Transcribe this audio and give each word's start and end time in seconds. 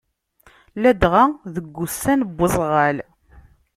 Ladɣa 0.81 1.25
deg 1.53 1.65
wussan 1.77 2.19
n 2.33 2.37
uzɣal. 2.45 2.97